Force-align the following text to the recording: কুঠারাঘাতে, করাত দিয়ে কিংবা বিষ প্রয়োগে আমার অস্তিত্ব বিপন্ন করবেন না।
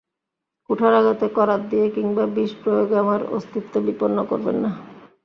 কুঠারাঘাতে, 0.69 1.25
করাত 1.29 1.61
দিয়ে 1.69 1.87
কিংবা 1.89 2.23
বিষ 2.25 2.51
প্রয়োগে 2.63 2.95
আমার 2.99 3.21
অস্তিত্ব 3.33 3.73
বিপন্ন 3.79 4.17
করবেন 4.25 4.57
না। 4.63 4.71